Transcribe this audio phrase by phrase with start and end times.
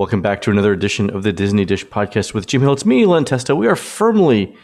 [0.00, 2.72] Welcome back to another edition of the Disney Dish podcast with Jim Hill.
[2.72, 3.54] It's me, Len Testa.
[3.54, 4.56] We are firmly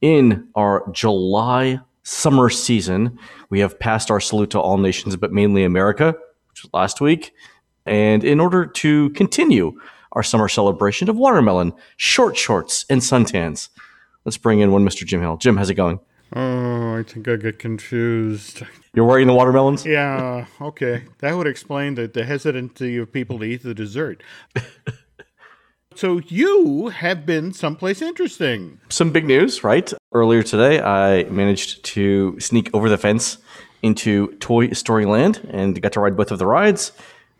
[0.00, 3.18] in our July summer season.
[3.50, 6.14] We have passed our salute to all nations, but mainly America,
[6.48, 7.34] which was last week.
[7.84, 9.78] And in order to continue
[10.12, 13.68] our summer celebration of watermelon, short shorts, and suntans,
[14.24, 15.04] let's bring in one Mr.
[15.04, 15.36] Jim Hill.
[15.36, 16.00] Jim, how's it going?
[16.34, 18.62] Oh, I think I get confused.
[18.94, 19.86] You're wearing the watermelons?
[19.86, 21.04] Yeah, okay.
[21.18, 24.22] That would explain the, the hesitancy of people to eat the dessert.
[25.94, 28.80] so you have been someplace interesting.
[28.90, 29.92] Some big news, right?
[30.12, 33.38] Earlier today, I managed to sneak over the fence
[33.82, 36.92] into Toy Story Land and got to ride both of the rides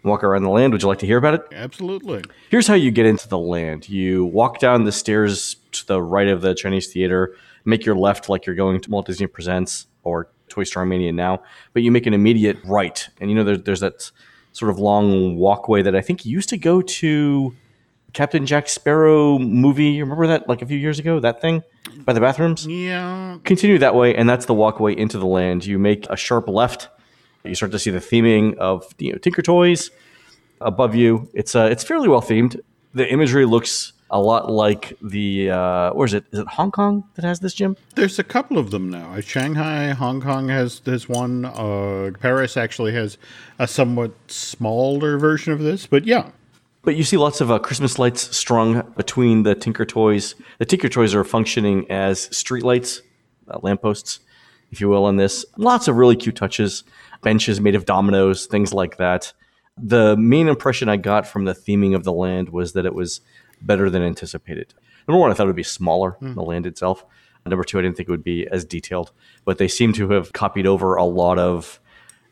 [0.05, 0.73] walk around the land.
[0.73, 1.43] Would you like to hear about it?
[1.53, 2.23] Absolutely.
[2.51, 6.29] Here's how you get into the land you walk down the stairs to the right
[6.29, 7.35] of the Chinese Theater,
[7.65, 11.43] make your left like you're going to Walt Disney Presents or Toy Story Mania now,
[11.73, 13.09] but you make an immediate right.
[13.21, 14.11] And you know, there's, there's that
[14.53, 17.55] sort of long walkway that I think used to go to
[18.15, 19.91] Captain Jack Sparrow movie.
[19.91, 21.21] You remember that like a few years ago?
[21.21, 21.63] That thing
[22.05, 22.67] by the bathrooms?
[22.67, 23.39] Yeah.
[23.45, 25.67] Continue that way, and that's the walkway into the land.
[25.67, 26.89] You make a sharp left
[27.49, 29.91] you start to see the theming of you know, Tinker Toys
[30.61, 31.29] above you.
[31.35, 32.61] It's uh, it's fairly well themed.
[32.95, 36.25] The imagery looks a lot like the uh, where is it?
[36.33, 37.77] Is it Hong Kong that has this gym?
[37.95, 39.21] There's a couple of them now.
[39.21, 41.45] Shanghai, Hong Kong has this one.
[41.45, 43.19] Uh, Paris actually has
[43.59, 46.31] a somewhat smaller version of this, but yeah.
[46.83, 50.35] But you see lots of uh, Christmas lights strung between the Tinker Toys.
[50.59, 53.03] The Tinker Toys are functioning as street lights,
[53.49, 54.21] uh, lampposts,
[54.71, 55.45] if you will, on this.
[55.57, 56.85] Lots of really cute touches
[57.23, 59.33] benches made of dominoes, things like that.
[59.77, 63.21] The main impression I got from the theming of the land was that it was
[63.61, 64.75] better than anticipated.
[65.07, 66.35] Number one, I thought it would be smaller, mm.
[66.35, 67.05] the land itself.
[67.47, 69.13] Number two, I didn't think it would be as detailed,
[69.45, 71.81] but they seem to have copied over a lot of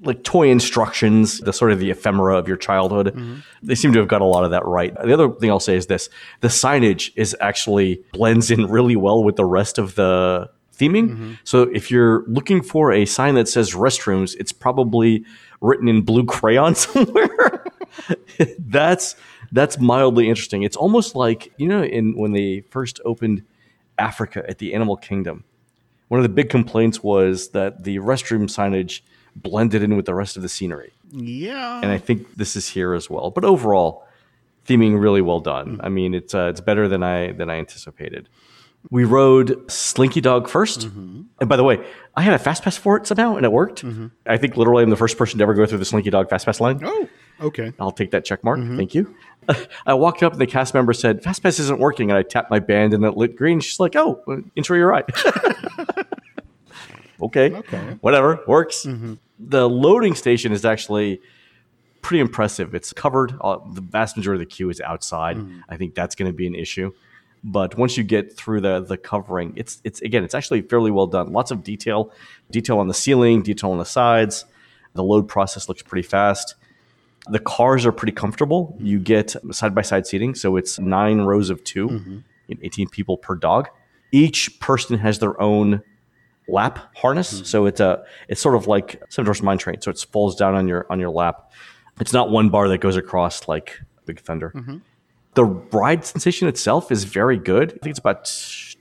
[0.02, 3.06] like toy instructions, the sort of the ephemera of your childhood.
[3.06, 3.36] Mm-hmm.
[3.62, 4.94] They seem to have got a lot of that right.
[4.94, 6.10] The other thing I'll say is this
[6.40, 11.10] the signage is actually blends in really well with the rest of the theming.
[11.10, 11.32] Mm-hmm.
[11.44, 15.24] So if you're looking for a sign that says restrooms, it's probably
[15.62, 17.64] written in blue crayon somewhere.
[18.58, 19.16] that's
[19.52, 20.62] that's mildly interesting.
[20.62, 23.42] It's almost like you know, in when they first opened
[23.98, 25.44] Africa at the Animal Kingdom,
[26.08, 29.00] one of the big complaints was that the restroom signage
[29.34, 30.92] blended in with the rest of the scenery.
[31.10, 33.30] Yeah, and I think this is here as well.
[33.30, 34.06] But overall,
[34.66, 35.78] theming really well done.
[35.78, 35.80] Mm.
[35.84, 38.28] I mean, it's uh, it's better than I than I anticipated.
[38.90, 41.22] We rode Slinky Dog 1st mm-hmm.
[41.40, 43.84] And by the way, I had a fast pass for it somehow and it worked.
[43.84, 44.06] Mm-hmm.
[44.26, 46.46] I think literally I'm the first person to ever go through the Slinky Dog fast
[46.46, 46.80] pass line.
[46.84, 47.08] Oh,
[47.40, 47.72] okay.
[47.78, 48.58] I'll take that check mark.
[48.58, 48.76] Mm-hmm.
[48.76, 49.14] Thank you.
[49.86, 52.10] I walked up and the cast member said, Fast pass isn't working.
[52.10, 53.60] And I tapped my band and it lit green.
[53.60, 54.22] She's like, Oh,
[54.56, 55.04] intro your ride.
[57.22, 57.54] okay.
[57.54, 57.96] Okay.
[58.00, 58.40] Whatever.
[58.46, 58.84] Works.
[58.84, 59.14] Mm-hmm.
[59.38, 61.20] The loading station is actually
[62.02, 62.74] pretty impressive.
[62.74, 63.34] It's covered.
[63.40, 65.36] Uh, the vast majority of the queue is outside.
[65.36, 65.62] Mm.
[65.68, 66.92] I think that's going to be an issue.
[67.44, 71.06] But once you get through the the covering, it's it's again, it's actually fairly well
[71.06, 71.32] done.
[71.32, 72.10] Lots of detail,
[72.50, 74.46] detail on the ceiling, detail on the sides.
[74.94, 76.54] The load process looks pretty fast.
[77.30, 78.76] The cars are pretty comfortable.
[78.78, 82.18] You get side by side seating, so it's nine rows of 2 mm-hmm.
[82.62, 83.68] 18 people per dog.
[84.12, 85.82] Each person has their own
[86.48, 87.44] lap harness, mm-hmm.
[87.44, 90.54] so it's a it's sort of like Seven Dwarfs Mine Train, so it falls down
[90.54, 91.52] on your on your lap.
[92.00, 94.52] It's not one bar that goes across like a Big Thunder.
[94.54, 94.78] Mm-hmm.
[95.34, 97.70] The ride sensation itself is very good.
[97.70, 98.30] I think it's about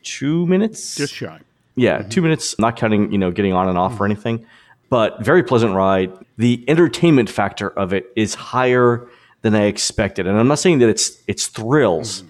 [0.04, 0.96] two minutes.
[0.96, 1.40] Just shy.
[1.76, 2.10] Yeah, mm-hmm.
[2.10, 4.04] two minutes, not counting, you know, getting on and off mm-hmm.
[4.04, 4.46] or anything.
[4.90, 6.12] But very pleasant ride.
[6.38, 9.08] The entertainment factor of it is higher
[9.42, 10.28] than I expected.
[10.28, 12.30] And I'm not saying that it's it's thrills, mm-hmm.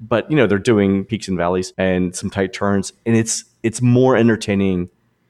[0.00, 3.80] but you know, they're doing peaks and valleys and some tight turns, and it's it's
[3.80, 4.88] more entertaining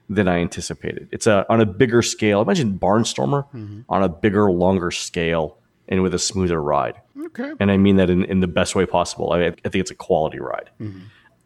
[0.08, 1.08] than I anticipated.
[1.12, 2.40] It's a on a bigger scale.
[2.40, 3.80] Imagine Barnstormer mm-hmm.
[3.88, 7.00] on a bigger, longer scale and with a smoother ride.
[7.26, 7.52] Okay.
[7.60, 9.32] And I mean that in, in the best way possible.
[9.32, 10.70] I, I think it's a quality ride.
[10.80, 11.00] Mm-hmm.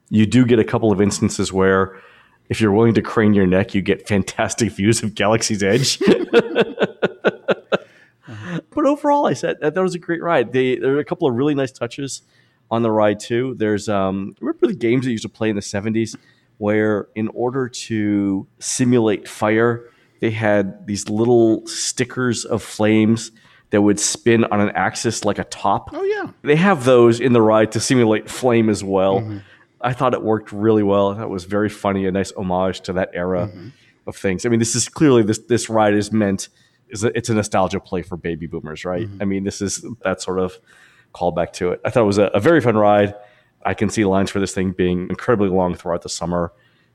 [0.09, 2.01] You do get a couple of instances where
[2.51, 5.99] if you're willing to crane your neck, you get fantastic views of Galaxy's Edge.
[8.73, 10.53] But overall, I said that, that was a great ride.
[10.53, 12.23] They, there are a couple of really nice touches
[12.71, 13.55] on the ride too.
[13.59, 16.17] There's um, remember the games that used to play in the 70s
[16.59, 23.33] where in order to simulate fire, they had these little stickers of flames
[23.71, 25.91] that would spin on an axis like a top.
[25.93, 29.21] Oh yeah, they have those in the ride to simulate flame as well.
[29.21, 29.39] Mm-hmm.
[29.81, 31.15] I thought it worked really well.
[31.15, 33.69] That was very funny, a nice homage to that era mm-hmm.
[34.07, 34.45] of things.
[34.45, 36.49] I mean, this is clearly this this ride is meant
[36.89, 39.07] is a, it's a nostalgia play for baby boomers, right?
[39.07, 39.23] Mm-hmm.
[39.23, 40.59] I mean, this is that sort of
[41.15, 41.81] callback to it.
[41.85, 43.15] I thought it was a, a very fun ride.
[43.65, 46.53] I can see lines for this thing being incredibly long throughout the summer.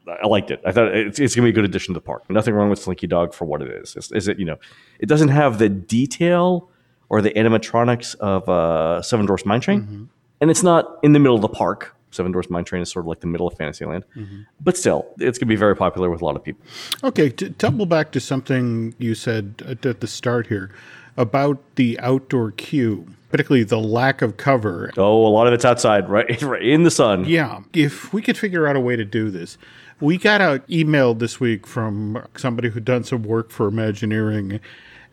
[0.08, 0.62] I liked it.
[0.66, 2.30] I thought it's, it's going to be a good addition to the park.
[2.30, 3.96] Nothing wrong with Slinky Dog for what it is.
[3.96, 4.58] Is, is it, you know,
[5.00, 6.70] it doesn't have the detail
[7.10, 10.10] or the animatronics of uh, Seven Dwarfs Mine Train,
[10.42, 11.95] and it's not in the middle of the park.
[12.16, 14.42] Seven Dwarfs Mine Train is sort of like the middle of Fantasyland, mm-hmm.
[14.62, 16.66] but still, it's going to be very popular with a lot of people.
[17.04, 20.72] Okay, to double back to something you said at at the start here
[21.18, 24.92] about the outdoor queue, particularly the lack of cover.
[24.98, 27.26] Oh, a lot of it's outside, right, right in the sun.
[27.26, 29.58] Yeah, if we could figure out a way to do this.
[30.02, 34.60] We got an email this week from somebody who'd done some work for Imagineering.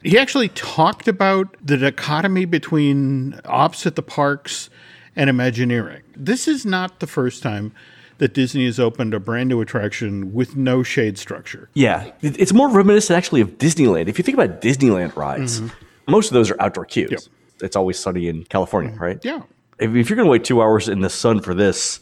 [0.02, 4.70] He actually talked about the dichotomy between ops at the parks
[5.17, 6.03] and Imagineering.
[6.17, 7.73] This is not the first time
[8.19, 11.69] that Disney has opened a brand new attraction with no shade structure.
[11.75, 14.09] Yeah, it's more reminiscent actually of Disneyland.
[14.09, 16.11] If you think about Disneyland rides, mm-hmm.
[16.11, 17.29] most of those are outdoor queues.
[17.61, 19.03] It's always sunny in California, mm-hmm.
[19.03, 19.25] right?
[19.25, 19.43] Yeah.
[19.79, 22.00] If, if you're going to wait two hours in the sun for this,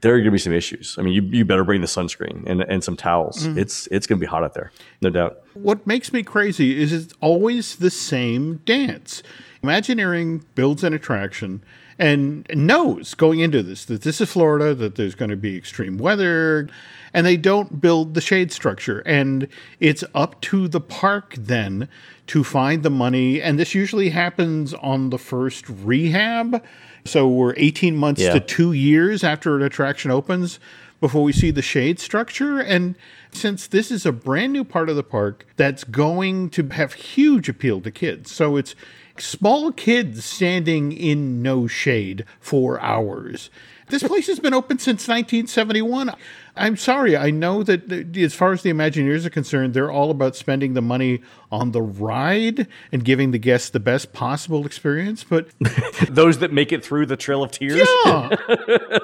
[0.00, 0.96] there are going to be some issues.
[0.98, 3.46] I mean, you, you better bring the sunscreen and, and some towels.
[3.46, 3.58] Mm-hmm.
[3.58, 5.42] It's it's going to be hot out there, no doubt.
[5.54, 9.22] What makes me crazy is it's always the same dance.
[9.62, 11.62] Imagineering builds an attraction
[11.98, 15.98] and knows going into this that this is Florida, that there's going to be extreme
[15.98, 16.68] weather,
[17.12, 19.00] and they don't build the shade structure.
[19.00, 19.48] And
[19.80, 21.88] it's up to the park then
[22.28, 23.42] to find the money.
[23.42, 26.62] And this usually happens on the first rehab.
[27.04, 28.32] So we're 18 months Yeah.
[28.34, 30.58] to two years after an attraction opens
[31.02, 32.60] before we see the shade structure.
[32.60, 32.94] And
[33.32, 37.48] since this is a brand new part of the park that's going to have huge
[37.48, 38.76] appeal to kids, so it's
[39.18, 43.50] small kids standing in no shade for hours.
[43.92, 46.14] This place has been open since 1971.
[46.56, 50.34] I'm sorry, I know that as far as the Imagineers are concerned, they're all about
[50.34, 55.24] spending the money on the ride and giving the guests the best possible experience.
[55.24, 55.48] But
[56.08, 58.30] Those that make it through the Trail of Tears, yeah,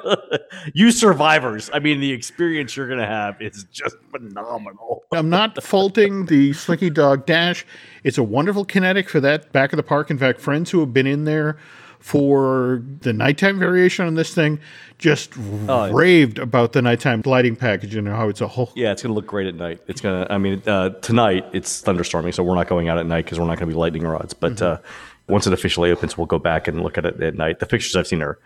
[0.73, 1.69] you survivors.
[1.75, 5.03] I mean, the experience you're going to have is just phenomenal.
[5.13, 7.67] I'm not faulting the Slinky Dog Dash.
[8.05, 10.11] It's a wonderful kinetic for that back of the park.
[10.11, 11.59] In fact, friends who have been in there
[12.01, 14.61] for the nighttime variation on this thing
[14.99, 18.73] just raved about the nighttime lighting package and how it's a whole.
[18.75, 19.81] Yeah, it's going to look great at night.
[19.87, 23.07] It's going to, I mean, uh, tonight it's thunderstorming, so we're not going out at
[23.07, 24.35] night because we're not going to be lightning rods.
[24.35, 24.79] But uh,
[25.29, 27.61] once it officially opens, we'll go back and look at it at night.
[27.61, 28.39] The pictures I've seen are,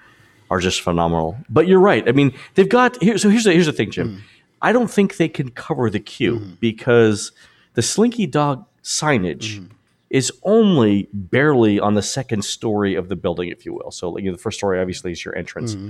[0.51, 1.39] are just phenomenal.
[1.49, 2.07] But you're right.
[2.07, 4.23] I mean, they've got, here, so here's the, here's the thing, Jim.
[4.61, 7.33] I don't think they can cover the queue because
[7.75, 9.67] the Slinky Dog signage
[10.13, 13.91] is only barely on the second story of the building, if you will.
[13.91, 15.75] So, like, you know, the first story obviously is your entrance.
[15.75, 15.89] Mm-hmm.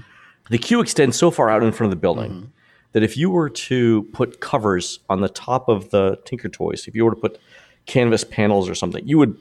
[0.48, 2.46] The queue extends so far out in front of the building mm-hmm.
[2.92, 6.94] that if you were to put covers on the top of the Tinker Toys, if
[6.94, 7.40] you were to put
[7.86, 9.36] canvas panels or something, you would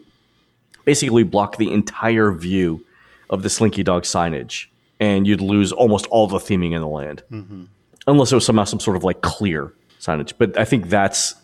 [0.84, 2.84] basically block the entire view
[3.30, 4.66] of the Slinky Dog signage,
[5.00, 7.66] and you'd lose almost all the theming in the land, mm-hmm.
[8.08, 10.34] unless it was somehow some sort of like clear signage.
[10.40, 11.36] But I think that's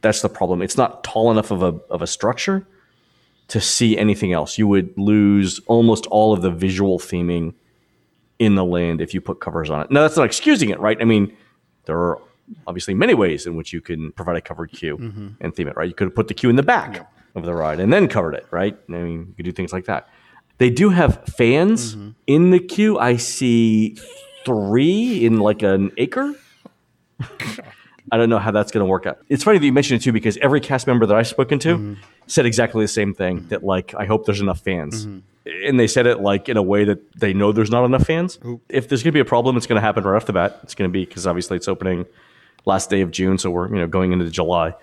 [0.00, 0.60] that's the problem.
[0.60, 2.66] It's not tall enough of a of a structure
[3.50, 4.58] to see anything else.
[4.58, 7.54] You would lose almost all of the visual theming
[8.38, 9.90] in the land if you put covers on it.
[9.90, 10.96] Now that's not excusing it, right?
[11.00, 11.36] I mean,
[11.84, 12.22] there are
[12.66, 15.28] obviously many ways in which you can provide a covered queue mm-hmm.
[15.40, 15.88] and theme it, right?
[15.88, 18.34] You could have put the queue in the back of the ride and then covered
[18.34, 18.76] it, right?
[18.88, 20.08] I mean, you could do things like that.
[20.58, 22.10] They do have fans mm-hmm.
[22.26, 22.98] in the queue.
[22.98, 23.96] I see
[24.44, 26.34] three in like an acre.
[28.12, 29.18] I don't know how that's going to work out.
[29.28, 31.76] It's funny that you mentioned it too, because every cast member that I've spoken to
[31.76, 31.94] mm-hmm.
[32.26, 33.46] said exactly the same thing.
[33.48, 35.50] That like, I hope there's enough fans, mm-hmm.
[35.66, 38.38] and they said it like in a way that they know there's not enough fans.
[38.68, 40.60] If there's going to be a problem, it's going to happen right off the bat.
[40.62, 42.06] It's going to be because obviously it's opening
[42.66, 44.74] last day of June, so we're you know going into July.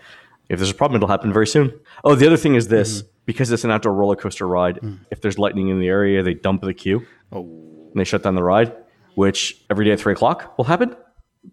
[0.50, 1.78] If there's a problem, it'll happen very soon.
[2.04, 3.08] Oh, the other thing is this: mm-hmm.
[3.26, 5.00] because it's an outdoor roller coaster ride, mm.
[5.12, 7.42] if there's lightning in the area, they dump the queue oh.
[7.42, 8.74] and they shut down the ride,
[9.16, 10.96] which every day at three o'clock will happen.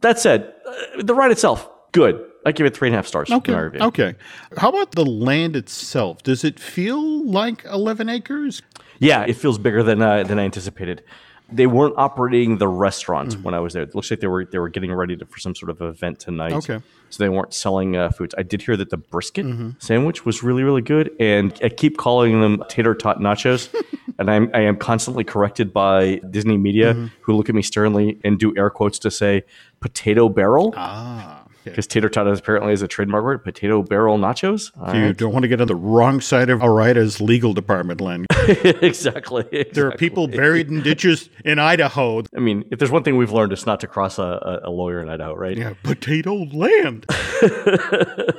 [0.00, 2.22] That said, uh, the ride itself, good.
[2.44, 3.30] I give it three and a half stars.
[3.30, 3.52] in Okay.
[3.80, 4.14] Okay.
[4.58, 6.22] How about the land itself?
[6.22, 8.60] Does it feel like 11 acres?
[8.98, 11.02] Yeah, it feels bigger than uh, than I anticipated.
[11.50, 13.82] They weren't operating the restaurant when I was there.
[13.82, 16.18] It looks like they were they were getting ready to, for some sort of event
[16.20, 16.52] tonight.
[16.52, 16.80] Okay.
[17.10, 18.34] So they weren't selling uh, foods.
[18.36, 19.46] I did hear that the brisket
[19.78, 23.72] sandwich was really really good, and I keep calling them tater tot nachos,
[24.18, 28.38] and I'm I am constantly corrected by Disney media who look at me sternly and
[28.38, 29.44] do air quotes to say
[29.80, 31.43] potato barrel Ah.
[31.64, 33.44] Because tater tot apparently is a trademark word.
[33.44, 34.70] Potato barrel nachos.
[34.78, 35.16] All You right.
[35.16, 38.26] don't want to get on the wrong side of Ore-Ida's legal department, Len.
[38.82, 39.66] exactly.
[39.72, 42.22] There are people buried in ditches in Idaho.
[42.36, 44.22] I mean, if there's one thing we've learned, it's not to cross a,
[44.64, 45.56] a, a lawyer in Idaho, right?
[45.56, 47.06] Yeah, potato land.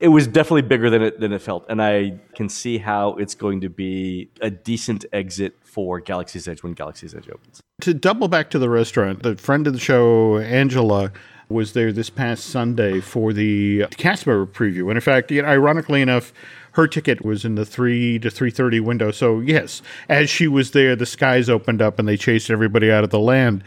[0.00, 3.34] It was definitely bigger than it than it felt, and I can see how it's
[3.34, 7.60] going to be a decent exit for Galaxy's Edge when Galaxy's Edge opens.
[7.80, 11.12] to double back to the restaurant, the friend of the show, Angela,
[11.48, 14.88] was there this past Sunday for the cast member preview.
[14.88, 16.32] And in fact, you know, ironically enough,
[16.72, 19.10] her ticket was in the 3 to 3:30 window.
[19.10, 23.02] So yes, as she was there, the skies opened up and they chased everybody out
[23.02, 23.64] of the land.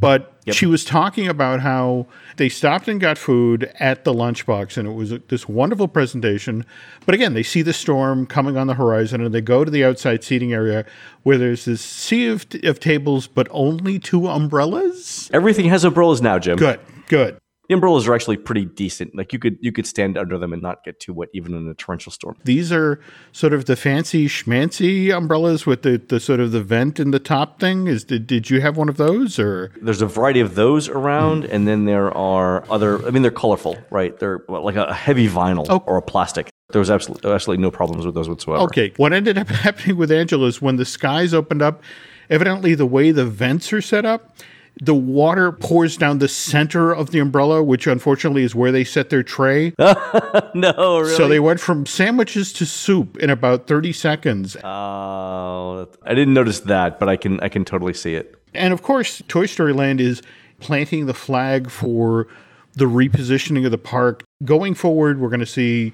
[0.00, 4.86] But she was talking about how they stopped and got food at the lunchbox, and
[4.86, 6.66] it was this wonderful presentation.
[7.06, 9.84] But again, they see the storm coming on the horizon, and they go to the
[9.84, 10.84] outside seating area
[11.22, 15.30] where there's this sea of, of tables, but only two umbrellas.
[15.32, 16.58] Everything has umbrellas now, Jim.
[16.58, 17.38] Good, good.
[17.66, 19.16] The umbrellas are actually pretty decent.
[19.16, 21.66] Like you could you could stand under them and not get too wet, even in
[21.66, 22.36] a torrential storm.
[22.44, 23.00] These are
[23.32, 27.18] sort of the fancy schmancy umbrellas with the, the sort of the vent in the
[27.18, 27.86] top thing.
[27.86, 29.72] Is did, did you have one of those or?
[29.80, 33.02] There's a variety of those around, and then there are other.
[33.06, 34.18] I mean, they're colorful, right?
[34.18, 35.82] They're like a heavy vinyl Oh.
[35.86, 36.50] or a plastic.
[36.68, 38.62] There was absolutely absolutely no problems with those whatsoever.
[38.64, 41.82] Okay, what ended up happening with Angela is when the skies opened up,
[42.28, 44.36] evidently the way the vents are set up,
[44.80, 49.10] the water pours down the center of the umbrella, which unfortunately is where they set
[49.10, 49.72] their tray.
[49.78, 51.14] no, really.
[51.14, 54.56] So they went from sandwiches to soup in about 30 seconds.
[54.64, 58.36] Oh, I didn't notice that, but I can I can totally see it.
[58.52, 60.22] And of course, Toy Story Land is
[60.60, 62.26] planting the flag for
[62.74, 64.24] the repositioning of the park.
[64.44, 65.92] Going forward, we're going to see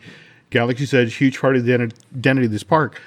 [0.50, 3.00] Galaxy's Edge, huge part of the identity of this park,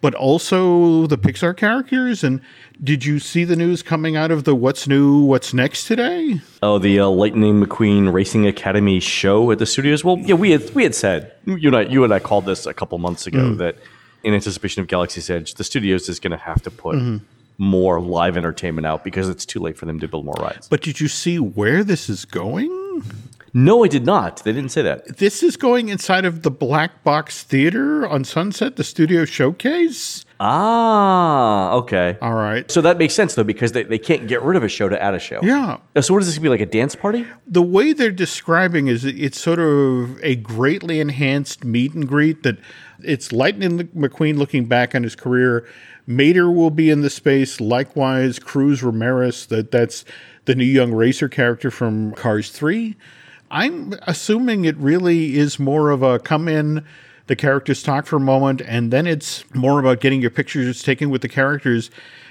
[0.00, 2.22] but also the Pixar characters.
[2.22, 2.40] And
[2.82, 6.40] did you see the news coming out of the What's New, What's Next today?
[6.62, 10.04] Oh, the uh, Lightning McQueen Racing Academy show at the studios.
[10.04, 12.66] Well, yeah, we had we had said you and I, you and I called this
[12.66, 13.76] a couple months ago that
[14.22, 17.20] in anticipation of Galaxy's Edge, the studios is going to have to put
[17.56, 20.68] more live entertainment out because it's too late for them to build more rides.
[20.68, 23.02] But did you see where this is going?
[23.54, 24.44] No, I did not.
[24.44, 25.18] They didn't say that.
[25.18, 30.24] This is going inside of the Black Box Theater on Sunset, the studio showcase.
[30.40, 32.16] Ah, okay.
[32.20, 32.70] All right.
[32.70, 35.00] So that makes sense though because they, they can't get rid of a show to
[35.02, 35.40] add a show.
[35.42, 35.78] Yeah.
[35.96, 37.26] Uh, So what is this gonna be like a dance party?
[37.46, 42.58] the way they're describing is it's sort of a greatly enhanced meet and greet that
[43.00, 45.66] it's Lightning McQueen looking back on his career.
[46.06, 47.60] Mater will be in the space.
[47.60, 50.04] Likewise, Cruz Ramirez, that that's
[50.46, 52.96] the new young racer character from Cars 3.
[53.50, 56.84] I'm assuming it really is more of a come in,
[57.26, 61.10] the characters talk for a moment, and then it's more about getting your pictures taken
[61.10, 61.90] with the characters,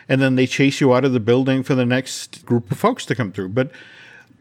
[0.09, 3.05] and then they chase you out of the building for the next group of folks
[3.05, 3.49] to come through.
[3.49, 3.71] But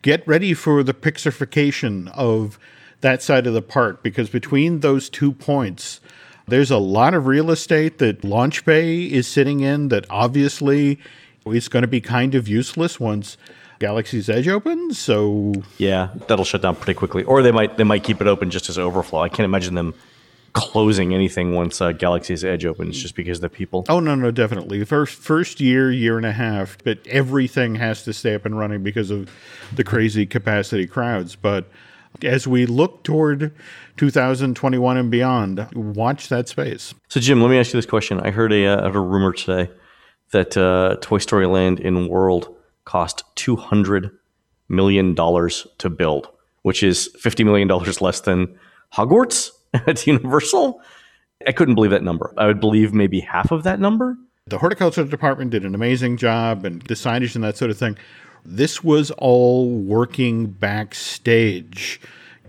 [0.03, 2.59] get ready for the pixification of
[3.01, 6.01] that side of the park because between those two points,
[6.49, 10.99] there's a lot of real estate that Launch Bay is sitting in that obviously
[11.45, 13.37] is going to be kind of useless once
[13.79, 14.99] Galaxy's Edge opens.
[14.99, 17.25] So Yeah, that'll shut down pretty quickly.
[17.25, 19.21] Or they might they might keep it open just as overflow.
[19.21, 19.95] I can't imagine them
[20.57, 23.85] closing anything once uh, Galaxy's Edge opens just because the people.
[23.91, 24.83] Oh no, no, definitely.
[24.85, 28.83] First first year, year and a half, but everything has to stay up and running
[28.83, 29.31] because of
[29.75, 31.37] the crazy capacity crowds.
[31.37, 31.69] But
[32.23, 33.53] as we look toward
[33.99, 36.95] 2021 and beyond, watch that space.
[37.09, 38.21] So Jim, let me ask you this question.
[38.21, 39.71] I heard a, uh, a rumor today
[40.33, 42.56] that uh, Toy Story Land in World
[42.87, 44.11] cost two hundred
[44.71, 46.29] million dollars to build,
[46.63, 48.59] which is fifty million dollars less than
[48.95, 50.81] Hogwarts at Universal.
[51.47, 52.33] I couldn't believe that number.
[52.39, 54.17] I would believe maybe half of that number.
[54.47, 57.99] The horticulture department did an amazing job and the signage and that sort of thing.
[58.45, 62.01] This was all working backstage.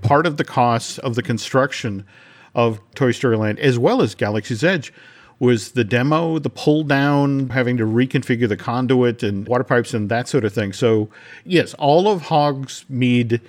[0.01, 2.05] Part of the cost of the construction
[2.53, 4.93] of Toy Story Land, as well as Galaxy's Edge,
[5.39, 10.09] was the demo, the pull down, having to reconfigure the conduit and water pipes and
[10.09, 10.73] that sort of thing.
[10.73, 11.09] So,
[11.45, 13.39] yes, all of Hogsmeade,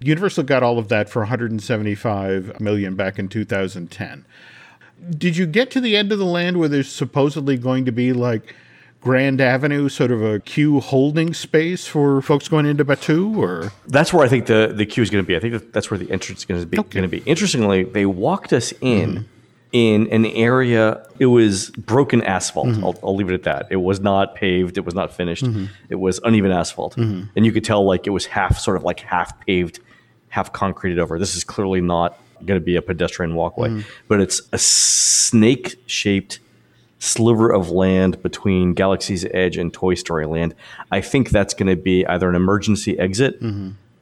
[0.00, 4.24] Universal got all of that for 175 million back in 2010
[5.16, 8.12] did you get to the end of the land where there's supposedly going to be
[8.12, 8.54] like
[9.00, 14.12] Grand Avenue, sort of a queue holding space for folks going into Batuu, or That's
[14.12, 15.36] where I think the, the queue is going to be.
[15.36, 16.76] I think that's where the entrance is going to be.
[16.76, 17.18] Going to be.
[17.18, 19.24] Interestingly, they walked us in mm-hmm.
[19.72, 21.06] In an area.
[21.18, 22.68] It was broken asphalt.
[22.68, 22.84] Mm-hmm.
[22.84, 23.66] I'll, I'll leave it at that.
[23.70, 24.78] It was not paved.
[24.78, 25.44] It was not finished.
[25.44, 25.66] Mm-hmm.
[25.88, 27.28] It was uneven asphalt, mm-hmm.
[27.36, 29.80] and you could tell like it was half, sort of like half paved,
[30.28, 31.18] half concreted over.
[31.18, 36.38] This is clearly not going to be a pedestrian walkway, but it's a snake shaped
[37.00, 40.54] sliver of land between Galaxy's Edge and Toy Story Land.
[40.90, 43.40] I think that's going to be either an emergency exit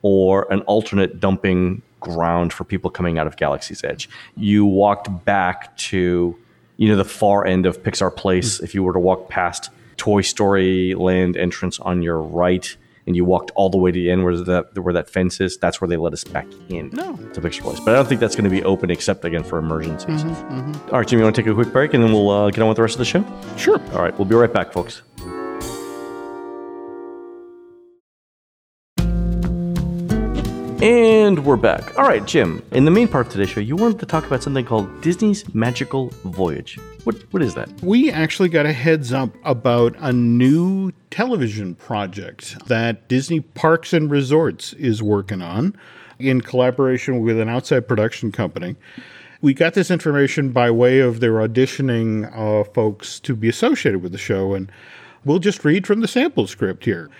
[0.02, 4.08] or an alternate dumping ground for people coming out of Galaxy's Edge.
[4.36, 6.36] You walked back to,
[6.76, 8.58] you know, the far end of Pixar Place.
[8.58, 8.64] Mm.
[8.64, 13.24] If you were to walk past Toy Story Land entrance on your right, and you
[13.24, 15.86] walked all the way to the end where that where that fence is, that's where
[15.88, 17.16] they let us back in No.
[17.34, 17.80] to Pixar Place.
[17.80, 20.24] But I don't think that's going to be open except again for emergencies.
[20.24, 20.90] Mm-hmm, mm-hmm.
[20.90, 22.62] All right, Jimmy, you want to take a quick break and then we'll uh, get
[22.62, 23.24] on with the rest of the show?
[23.56, 23.80] sure.
[23.92, 25.02] All right, we'll be right back, folks.
[30.82, 31.98] And we're back.
[31.98, 32.62] All right, Jim.
[32.72, 35.54] In the main part of today's show, you wanted to talk about something called Disney's
[35.54, 36.78] Magical Voyage.
[37.04, 37.68] What what is that?
[37.82, 44.10] We actually got a heads up about a new television project that Disney Parks and
[44.10, 45.76] Resorts is working on
[46.18, 48.76] in collaboration with an outside production company.
[49.40, 54.12] We got this information by way of their auditioning uh, folks to be associated with
[54.12, 54.70] the show, and
[55.24, 57.10] we'll just read from the sample script here.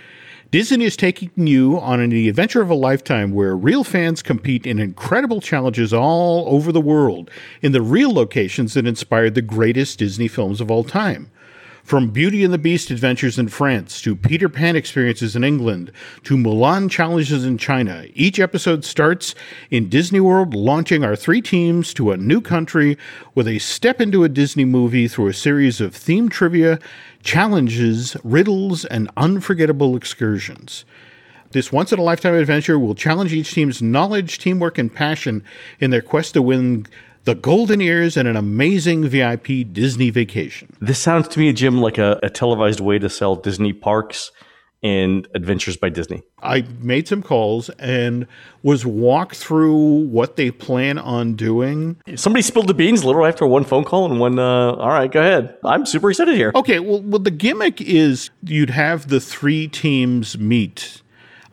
[0.53, 4.79] Disney is taking you on an adventure of a lifetime where real fans compete in
[4.79, 7.31] incredible challenges all over the world
[7.63, 11.33] in the real locations that inspired the greatest Disney films of all time.
[11.87, 15.93] From Beauty and the Beast adventures in France to Peter Pan experiences in England
[16.25, 19.37] to Mulan challenges in China, each episode starts
[19.71, 22.99] in Disney World, launching our three teams to a new country
[23.37, 26.81] with a step into a Disney movie through a series of theme trivia,
[27.23, 30.85] challenges, riddles, and unforgettable excursions.
[31.53, 35.45] This once in a lifetime adventure will challenge each team's knowledge, teamwork, and passion
[35.79, 36.87] in their quest to win
[37.27, 40.75] the golden ears and an amazing VIP Disney vacation.
[40.81, 44.31] This sounds to me, Jim, like a, a televised way to sell Disney parks
[44.81, 46.23] and Adventures by Disney.
[46.41, 48.29] I made some calls and
[48.63, 51.97] was walked through what they plan on doing.
[52.15, 54.39] Somebody spilled the beans literally after one phone call and one.
[54.39, 55.57] Uh, all right, go ahead.
[55.65, 56.53] I'm super excited here.
[56.55, 61.03] Okay, well, well, the gimmick is you'd have the three teams meet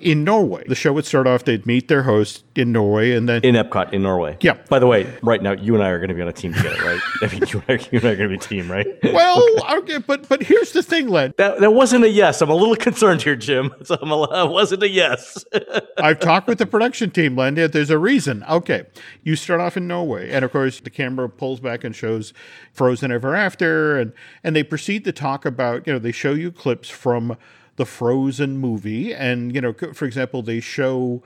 [0.04, 0.64] in Norway.
[0.68, 3.42] The show would start off, they'd meet their host in Norway and then.
[3.44, 4.38] In Epcot in Norway.
[4.42, 4.58] Yeah.
[4.70, 6.54] By the way, right now, you and I are going to be on a team
[6.54, 7.02] together, right?
[7.22, 8.88] I mean, you and I, you and I are going to be a team, right?
[9.04, 9.44] well,
[9.80, 11.34] okay, but but here's the thing, Len.
[11.38, 12.42] That, that wasn't a yes.
[12.42, 13.74] I'm a little concerned here, Jim.
[13.84, 15.44] So I'm a, that wasn't a yes.
[15.98, 17.56] I've talked with the production team, Len.
[17.56, 18.44] There's a reason.
[18.50, 18.86] Okay.
[19.24, 20.32] You start off in Norway.
[20.32, 22.34] And of course, the camera pulls back and shows
[22.74, 23.98] Frozen Ever After.
[24.00, 27.38] And, and they proceed to talk about, you know, they show you clips from
[27.76, 29.14] the Frozen movie.
[29.14, 31.24] And, you know, for example, they show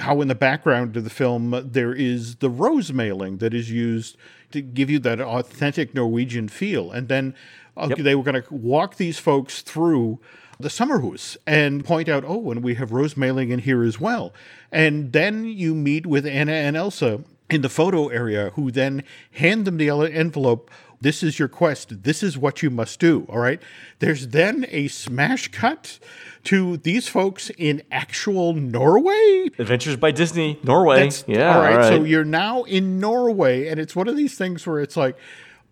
[0.00, 4.16] how in the background of the film there is the rosemaling that is used
[4.50, 6.90] to give you that authentic Norwegian feel.
[6.90, 7.34] And then
[7.76, 7.98] uh, Yep.
[7.98, 10.20] they were going to walk these folks through
[10.58, 14.32] the Sommerhus and point out, oh, and we have rosemaling in here as well.
[14.70, 19.02] And then you meet with Anna and Elsa in the photo area, who then
[19.32, 20.70] hand them the envelope.
[21.04, 22.02] This is your quest.
[22.02, 23.26] This is what you must do.
[23.28, 23.60] All right.
[23.98, 25.98] There's then a smash cut
[26.44, 29.50] to these folks in actual Norway.
[29.58, 30.96] Adventures by Disney, Norway.
[30.96, 31.54] That's- yeah.
[31.54, 31.72] All right.
[31.72, 31.88] All right.
[31.88, 35.16] So you're now in Norway, and it's one of these things where it's like,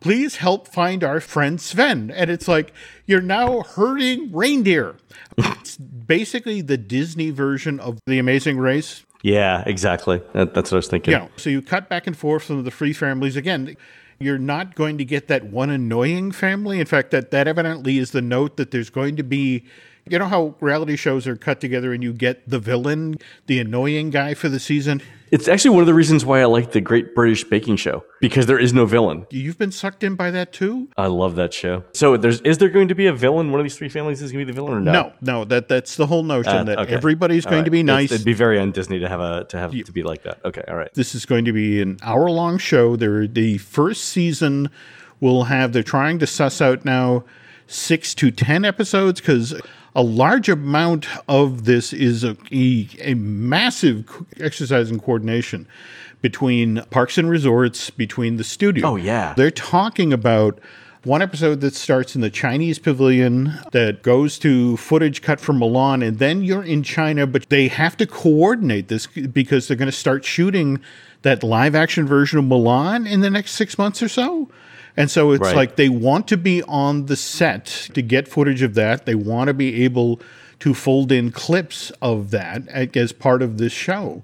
[0.00, 2.10] please help find our friend Sven.
[2.10, 2.74] And it's like,
[3.06, 4.96] you're now herding reindeer.
[5.38, 9.04] it's basically the Disney version of The Amazing Race.
[9.22, 10.20] yeah, exactly.
[10.34, 11.12] That, that's what I was thinking.
[11.12, 13.36] You know, so you cut back and forth from the free families.
[13.36, 13.76] Again,
[14.22, 16.80] you're not going to get that one annoying family.
[16.80, 19.64] In fact, that, that evidently is the note that there's going to be.
[20.08, 24.10] You know how reality shows are cut together and you get the villain, the annoying
[24.10, 25.00] guy for the season?
[25.30, 28.46] It's actually one of the reasons why I like the Great British Baking Show because
[28.46, 29.26] there is no villain.
[29.30, 30.88] You've been sucked in by that too?
[30.98, 31.84] I love that show.
[31.94, 33.50] So there's is there going to be a villain?
[33.52, 34.92] One of these three families is going to be the villain or no?
[34.92, 36.92] No, no, that that's the whole notion Uh, that okay.
[36.94, 37.64] everybody's All going right.
[37.66, 38.12] to be It's- nice.
[38.12, 40.40] It'd be very un Disney to have a to have to be like that.
[40.44, 40.92] Okay, all right.
[40.94, 42.96] this is going to be an hour long show.
[42.96, 44.68] There, the first season
[45.20, 45.72] will have.
[45.72, 47.24] They're trying to suss out now
[47.68, 49.54] six to ten episodes because
[49.94, 54.08] a large amount of this is a, a, massive
[54.40, 55.66] exercise in coordination
[56.22, 58.86] between parks and resorts, between the studio.
[58.86, 59.34] Oh, yeah.
[59.36, 60.58] they're talking about.
[61.04, 66.06] One episode that starts in the Chinese pavilion that goes to footage cut from Mulan,
[66.06, 69.96] and then you're in China, but they have to coordinate this because they're going to
[69.96, 70.80] start shooting
[71.22, 74.48] that live action version of Mulan in the next six months or so.
[74.96, 75.56] And so it's Right.
[75.56, 79.06] like they want to be on the set to get footage of that.
[79.06, 80.20] They want to be able
[80.60, 84.22] to fold in clips of that as part of this show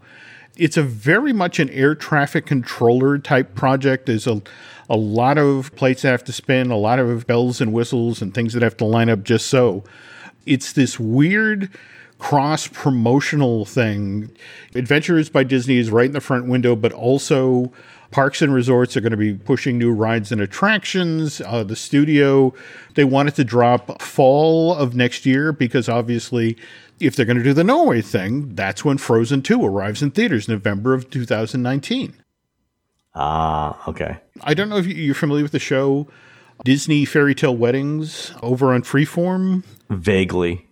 [0.58, 4.06] it's a very much an air traffic controller type project.
[4.06, 4.42] There's a
[4.90, 8.32] a lot of plates that have to spin, a lot of bells and whistles and
[8.34, 9.84] things that have to line up just so.
[10.46, 11.68] It's this weird
[12.18, 14.30] cross promotional thing.
[14.74, 17.72] Adventures by Disney is right in the front window, but also
[18.10, 21.42] Parks and resorts are going to be pushing new rides and attractions.
[21.42, 22.54] Uh, the studio,
[22.94, 26.56] they want it to drop fall of next year because obviously,
[27.00, 30.48] if they're going to do the Norway thing, that's when Frozen 2 arrives in theaters,
[30.48, 32.14] November of 2019.
[33.14, 34.18] Ah, okay.
[34.42, 36.08] I don't know if you're familiar with the show
[36.64, 39.64] Disney Fairy Tale Weddings over on Freeform.
[39.90, 40.67] Vaguely.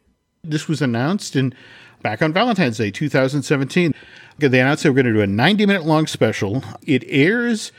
[0.51, 1.55] This was announced in
[2.03, 3.95] back on Valentine's Day 2017.
[4.37, 6.63] Okay, They announced they were going to do a 90 minute long special.
[6.83, 7.73] It airs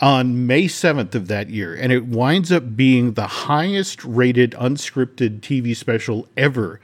[0.00, 5.40] on May 7th of that year, and it winds up being the highest rated unscripted
[5.40, 6.80] TV special ever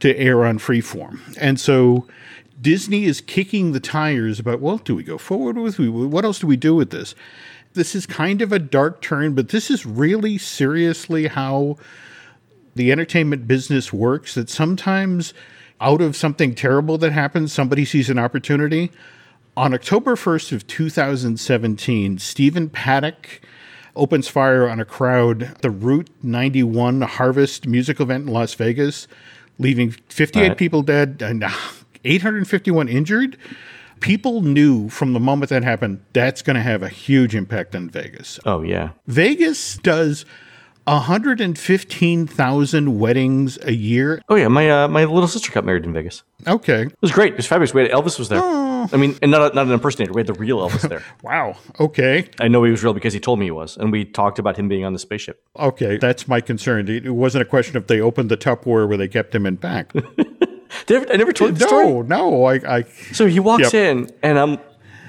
[0.00, 1.20] to air on Freeform.
[1.40, 2.06] And so
[2.60, 6.46] Disney is kicking the tires about, well, do we go forward with what else do
[6.46, 7.14] we do with this?
[7.74, 11.76] This is kind of a dark turn, but this is really seriously how
[12.74, 15.34] the entertainment business works that sometimes
[15.80, 18.90] out of something terrible that happens, somebody sees an opportunity.
[19.56, 23.40] On October 1st of 2017, Stephen Paddock
[23.96, 29.06] opens fire on a crowd at the Route 91 Harvest music event in Las Vegas,
[29.58, 30.58] leaving 58 right.
[30.58, 31.44] people dead and
[32.04, 33.36] 851 injured.
[34.00, 37.88] People knew from the moment that happened that's going to have a huge impact on
[37.88, 38.40] Vegas.
[38.44, 38.90] Oh, yeah.
[39.06, 40.26] Vegas does
[40.84, 44.20] 115,000 weddings a year.
[44.28, 46.22] Oh yeah, my uh, my little sister got married in Vegas.
[46.46, 47.32] Okay, it was great.
[47.32, 47.72] It was fabulous.
[47.72, 48.40] We had Elvis was there.
[48.42, 48.86] Oh.
[48.92, 50.12] I mean, and not not an impersonator.
[50.12, 51.02] We had the real Elvis there.
[51.22, 51.56] wow.
[51.80, 52.28] Okay.
[52.38, 54.58] I know he was real because he told me he was, and we talked about
[54.58, 55.42] him being on the spaceship.
[55.58, 56.86] Okay, that's my concern.
[56.88, 59.92] It wasn't a question if they opened the Tupperware where they kept him in back.
[60.88, 62.08] I never told you the no, story.
[62.08, 62.82] No, I, I.
[63.12, 63.74] So he walks yep.
[63.74, 64.58] in, and I'm,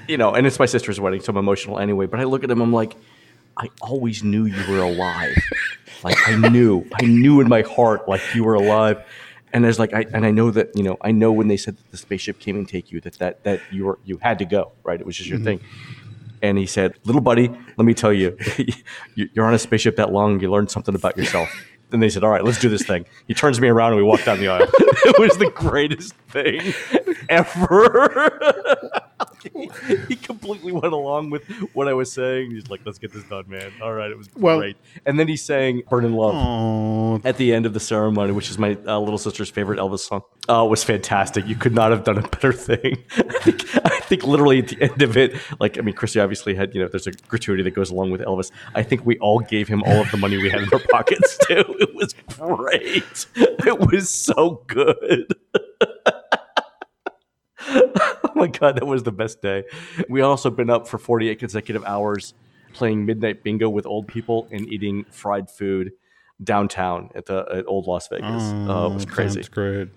[0.08, 2.06] you know, and it's my sister's wedding, so I'm emotional anyway.
[2.06, 2.96] But I look at him, I'm like
[3.56, 5.36] I always knew you were alive.
[6.04, 9.02] like I knew, I knew in my heart, like you were alive.
[9.52, 11.76] And there's like, I and I know that you know, I know when they said
[11.78, 14.44] that the spaceship came and take you, that that that you were you had to
[14.44, 15.00] go, right?
[15.00, 15.46] It was just your mm-hmm.
[15.46, 15.60] thing.
[16.42, 18.36] And he said, "Little buddy, let me tell you,
[19.14, 21.48] you're on a spaceship that long, you learned something about yourself."
[21.88, 24.02] Then they said, "All right, let's do this thing." He turns me around and we
[24.02, 24.68] walk down the aisle.
[24.78, 26.74] it was the greatest thing
[27.30, 28.60] ever.
[30.08, 32.50] he, completely went along with what I was saying.
[32.50, 34.76] He's like, "Let's get this done, man." All right, it was well, great.
[35.04, 37.24] And then he sang "Burning Love" Aww.
[37.24, 40.22] at the end of the ceremony, which is my uh, little sister's favorite Elvis song.
[40.48, 41.46] Oh, it was fantastic.
[41.46, 43.04] You could not have done a better thing.
[43.16, 46.54] I think, I think literally at the end of it, like I mean, Chrissy obviously
[46.54, 48.50] had you know, there's a gratuity that goes along with Elvis.
[48.74, 51.38] I think we all gave him all of the money we had in our pockets
[51.46, 51.64] too.
[51.80, 53.26] It was great.
[53.36, 55.34] It was so good.
[58.36, 59.64] Oh my god, that was the best day.
[60.08, 62.34] We also been up for 48 consecutive hours
[62.72, 65.92] playing midnight bingo with old people and eating fried food
[66.42, 68.26] downtown at the at old Las Vegas.
[68.28, 69.36] Oh, it was mm, crazy.
[69.36, 69.88] That's great.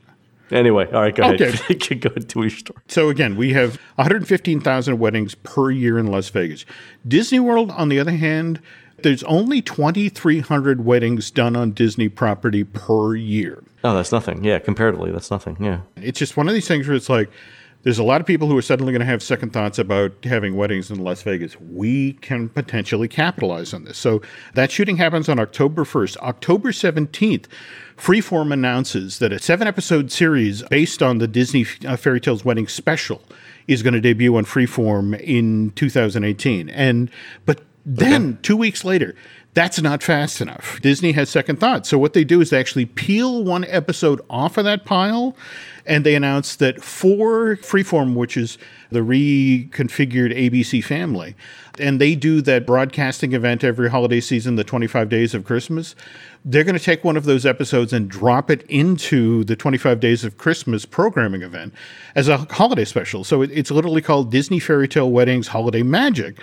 [0.52, 1.50] Anyway, all right, go okay.
[1.50, 2.02] ahead.
[2.02, 2.80] go to your story.
[2.88, 6.66] So again, we have 115,000 weddings per year in Las Vegas.
[7.08, 8.60] Disney World, on the other hand,
[9.04, 13.64] there's only 2,300 weddings done on Disney property per year.
[13.84, 14.44] Oh, that's nothing.
[14.44, 15.58] Yeah, comparatively, that's nothing.
[15.60, 15.82] Yeah.
[15.98, 17.30] It's just one of these things where it's like,
[17.84, 20.56] there's a lot of people who are suddenly going to have second thoughts about having
[20.58, 21.60] weddings in Las Vegas.
[21.62, 23.98] We can potentially capitalize on this.
[23.98, 24.22] So
[24.54, 26.18] that shooting happens on October 1st.
[26.18, 27.46] October 17th,
[27.96, 32.68] Freeform announces that a seven episode series based on the Disney uh, Fairy Tales Wedding
[32.68, 33.22] special
[33.68, 36.70] is going to debut on Freeform in 2018.
[36.70, 37.10] And
[37.46, 38.38] but then okay.
[38.42, 39.16] two weeks later,
[39.54, 40.80] that's not fast enough.
[40.82, 41.90] Disney has second thoughts.
[41.90, 45.36] So what they do is they actually peel one episode off of that pile
[45.90, 48.60] and they announced that for Freeform, which is
[48.92, 51.36] the reconfigured ABC family,
[51.80, 55.96] and they do that broadcasting event every holiday season, the 25 Days of Christmas,
[56.46, 60.24] they're going to take one of those episodes and drop it into the 25 Days
[60.24, 61.74] of Christmas programming event
[62.16, 63.24] as a holiday special.
[63.24, 66.40] So it's literally called Disney Fairy Tale Weddings Holiday Magic.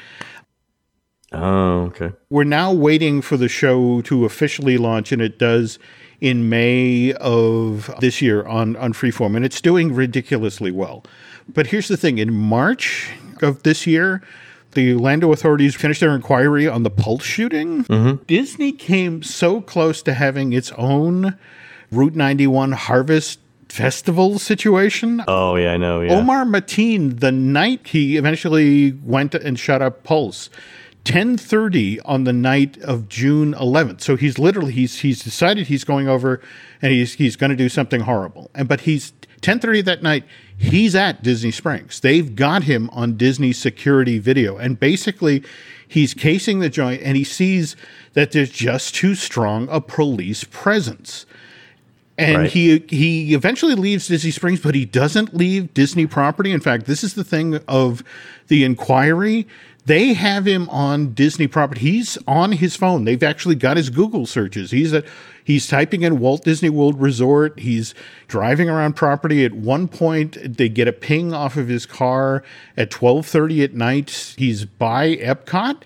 [1.31, 2.13] Oh, okay.
[2.31, 5.79] We're now waiting for the show to officially launch, and it does
[6.21, 11.05] in May of this year on, on Freeform, and it's doing ridiculously well.
[11.49, 13.11] But here's the thing in March
[13.43, 14.23] of this year,
[14.73, 17.85] the Orlando authorities finished their inquiry on the Pulse shooting.
[17.85, 18.25] Mm-hmm.
[18.25, 21.37] Disney came so close to having its own
[21.91, 25.23] Route 91 Harvest festival situation.
[25.27, 26.01] Oh yeah, I know.
[26.01, 26.15] Yeah.
[26.15, 30.51] Omar Mateen, the night he eventually went and shut up Pulse,
[31.07, 34.01] 10:30 on the night of June 11th.
[34.01, 36.41] So he's literally he's he's decided he's going over
[36.83, 38.51] and he's he's going to do something horrible.
[38.55, 40.25] And but he's 10:30 that night
[40.59, 42.01] he's at Disney Springs.
[42.01, 45.45] They've got him on Disney security video and basically
[45.87, 47.77] he's casing the joint and he sees
[48.15, 51.25] that there's just too strong a police presence.
[52.19, 52.51] And right.
[52.51, 56.51] he he eventually leaves Disney Springs, but he doesn't leave Disney property.
[56.51, 58.03] In fact, this is the thing of
[58.49, 59.47] the inquiry.
[59.87, 61.81] They have him on Disney property.
[61.81, 63.05] He's on his phone.
[63.05, 64.73] They've actually got his Google searches.
[64.73, 65.05] He's at
[65.45, 67.61] he's typing in Walt Disney World Resort.
[67.61, 67.95] He's
[68.27, 69.45] driving around property.
[69.45, 72.43] At one point, they get a ping off of his car
[72.77, 74.35] at 12:30 at night.
[74.37, 75.83] He's by Epcot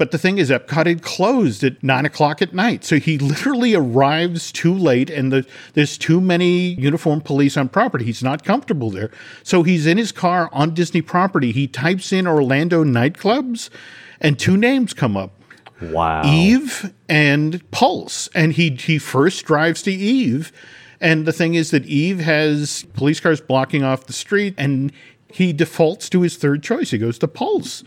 [0.00, 2.86] but the thing is, Epcot had closed at nine o'clock at night.
[2.86, 8.06] So he literally arrives too late, and the, there's too many uniformed police on property.
[8.06, 9.10] He's not comfortable there.
[9.42, 11.52] So he's in his car on Disney property.
[11.52, 13.68] He types in Orlando nightclubs,
[14.22, 15.32] and two names come up
[15.82, 16.22] Wow.
[16.24, 18.30] Eve and Pulse.
[18.34, 20.50] And he he first drives to Eve.
[20.98, 24.92] And the thing is that Eve has police cars blocking off the street and
[25.28, 26.90] he defaults to his third choice.
[26.90, 27.84] He goes to Pulse.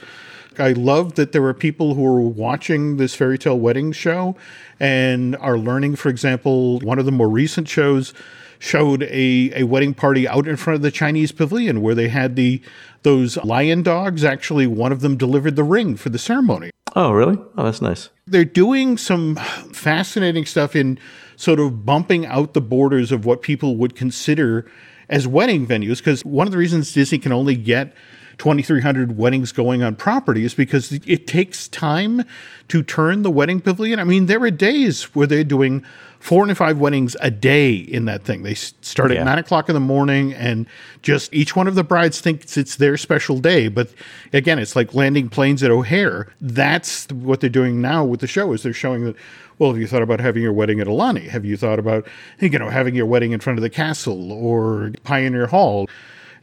[0.59, 4.35] I love that there are people who are watching this fairy tale wedding show
[4.79, 8.13] and are learning, for example, one of the more recent shows
[8.59, 12.35] showed a, a wedding party out in front of the Chinese pavilion where they had
[12.35, 12.61] the
[13.01, 14.23] those lion dogs.
[14.23, 16.71] Actually, one of them delivered the ring for the ceremony.
[16.95, 17.37] Oh, really?
[17.57, 18.09] Oh, that's nice.
[18.25, 20.97] They're doing some fascinating stuff in
[21.35, 24.65] sort of bumping out the borders of what people would consider
[25.09, 25.97] as wedding venues.
[25.97, 27.93] Because one of the reasons Disney can only get
[28.37, 32.23] 2,300 weddings going on property is because it takes time
[32.69, 33.99] to turn the wedding pavilion.
[33.99, 35.83] I mean, there are days where they're doing
[36.19, 38.43] four and five weddings a day in that thing.
[38.43, 39.23] They start at Yeah.
[39.25, 40.65] nine o'clock in the morning, and
[41.01, 43.67] just each one of the brides thinks it's their special day.
[43.67, 43.89] But
[44.31, 46.27] again, it's like landing planes at O'Hare.
[46.39, 48.53] That's what they're doing now with the show.
[48.53, 49.15] Is they're showing that.
[49.59, 51.27] Well, have you thought about having your wedding at Aulani?
[51.29, 52.07] Have you thought about
[52.39, 55.89] you know having your wedding in front of the castle or Pioneer Hall?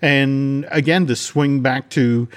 [0.03, 2.29] And again, to swing back to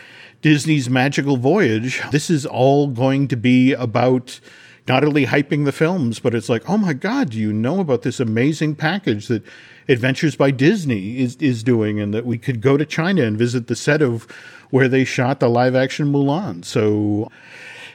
[0.41, 4.39] Disney's magical voyage, this is all going to be about
[4.87, 8.01] not only hyping the films, but it's like, oh my God, do you know about
[8.01, 9.43] this amazing package that
[9.87, 11.99] Adventures by Disney is, is doing?
[11.99, 14.23] And that we could go to China and visit the set of
[14.71, 16.65] where they shot the live action Mulan.
[16.65, 17.31] So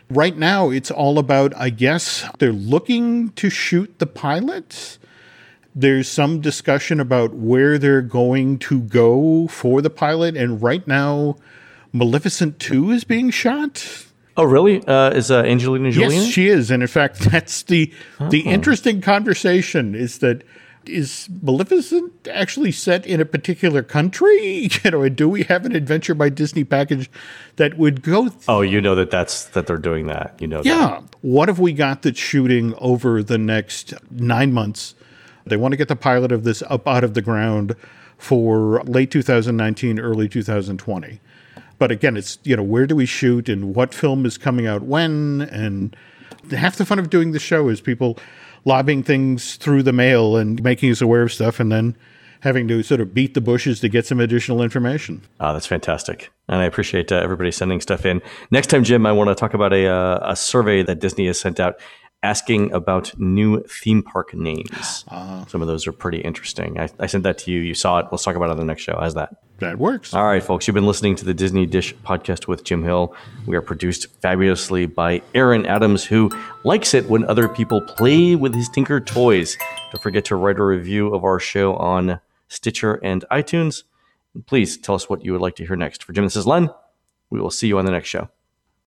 [0.08, 4.97] right now, it's all about, I guess, they're looking to shoot the pilot
[5.80, 11.36] there's some discussion about where they're going to go for the pilot and right now
[11.92, 14.04] maleficent 2 is being shot
[14.40, 14.86] Oh, really?
[14.86, 16.14] Uh, is uh, Angelina Jolie?
[16.14, 17.92] yes she is and in fact that's the
[18.30, 20.42] the interesting conversation is that
[20.88, 24.70] is Maleficent actually set in a particular country?
[24.84, 27.10] You know, and do we have an Adventure by Disney package
[27.56, 30.36] that would go oh, you know that that's that they're doing that.
[30.40, 30.62] You know.
[30.62, 30.66] That.
[30.66, 31.00] Yeah.
[31.20, 34.94] What have we got that's shooting over the next nine months?
[35.48, 37.74] They want to get the pilot of this up out of the ground
[38.16, 41.20] for late 2019, early 2020.
[41.78, 44.82] But again, it's, you know, where do we shoot and what film is coming out
[44.82, 45.48] when?
[45.52, 45.96] And
[46.50, 48.18] half the fun of doing the show is people
[48.64, 51.96] lobbing things through the mail and making us aware of stuff and then
[52.40, 55.22] having to sort of beat the bushes to get some additional information.
[55.40, 56.30] Oh, that's fantastic.
[56.48, 58.22] And I appreciate uh, everybody sending stuff in.
[58.50, 61.38] Next time, Jim, I want to talk about a, uh, a survey that Disney has
[61.38, 61.80] sent out
[62.22, 65.04] asking about new theme park names.
[65.08, 65.44] Uh-huh.
[65.46, 66.78] Some of those are pretty interesting.
[66.78, 67.60] I, I sent that to you.
[67.60, 68.06] You saw it.
[68.10, 68.96] Let's talk about it on the next show.
[68.98, 69.36] How's that?
[69.60, 70.14] That works.
[70.14, 73.14] All right, folks, you've been listening to the Disney Dish podcast with Jim Hill.
[73.46, 76.30] We are produced fabulously by Aaron Adams, who
[76.64, 79.56] likes it when other people play with his Tinker toys.
[79.92, 83.82] Don't forget to write a review of our show on Stitcher and iTunes.
[84.34, 86.04] And please tell us what you would like to hear next.
[86.04, 86.70] For Jim, this is Len.
[87.30, 88.28] We will see you on the next show.